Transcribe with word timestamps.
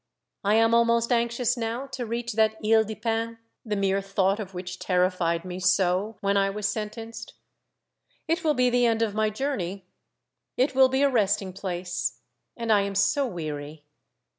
I 0.43 0.55
am 0.55 0.73
almost 0.73 1.11
anxious 1.11 1.55
now 1.55 1.85
to 1.91 2.07
reach 2.07 2.33
that 2.33 2.55
lie 2.65 2.81
des 2.81 2.95
Pins, 2.95 3.37
the 3.63 3.75
mere 3.75 4.01
thought 4.01 4.39
of 4.39 4.55
which 4.55 4.79
terrified 4.79 5.45
me 5.45 5.59
so 5.59 6.17
when 6.21 6.37
I 6.37 6.49
was 6.49 6.67
sentenced. 6.67 7.33
It 8.27 8.43
will 8.43 8.55
be 8.55 8.71
the 8.71 8.87
end 8.87 9.03
of 9.03 9.13
my 9.13 9.29
journey, 9.29 9.85
it 10.57 10.73
will 10.73 10.89
be. 10.89 11.03
a 11.03 11.09
resting 11.11 11.53
place. 11.53 12.17
And 12.57 12.71
I 12.71 12.81
am 12.81 12.95
so 12.95 13.27
weary. 13.27 13.83